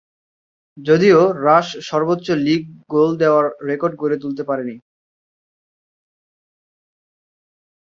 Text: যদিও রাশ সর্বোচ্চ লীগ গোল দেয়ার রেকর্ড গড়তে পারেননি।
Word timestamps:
যদিও 0.77 1.19
রাশ 1.45 1.67
সর্বোচ্চ 1.89 2.27
লীগ 2.45 2.61
গোল 2.89 3.09
দেয়ার 3.17 3.45
রেকর্ড 3.69 3.93
গড়তে 4.01 4.43
পারেননি। 4.49 4.75